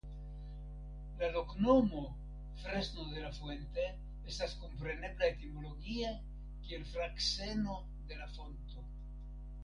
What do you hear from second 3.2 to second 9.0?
la Fuente" estas komprenebla etimologie kiel Frakseno de la Fonto.